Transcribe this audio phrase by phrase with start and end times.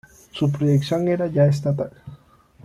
[0.31, 1.91] Su proyección era ya estatal.